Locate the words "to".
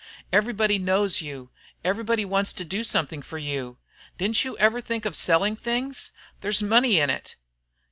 2.53-2.65